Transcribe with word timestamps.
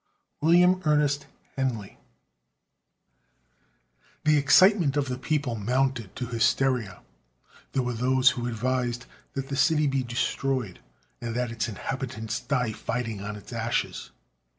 WILLIAM 0.41 0.81
ERNEST 0.83 1.27
HENLEY. 1.57 1.99
The 4.23 4.35
excitement 4.35 4.97
of 4.97 5.09
the 5.09 5.17
people 5.19 5.53
mounted 5.53 6.15
to 6.15 6.25
hysteria; 6.25 7.01
there 7.73 7.83
were 7.83 7.93
those 7.93 8.31
who 8.31 8.47
advised 8.47 9.05
that 9.33 9.49
the 9.49 9.55
city 9.55 9.85
be 9.85 10.01
destroyed 10.01 10.79
and 11.21 11.35
that 11.35 11.51
its 11.51 11.69
inhabitants 11.69 12.39
die 12.39 12.71
fighting 12.71 13.21
on 13.21 13.35
its 13.35 13.53
ashes. 13.53 14.09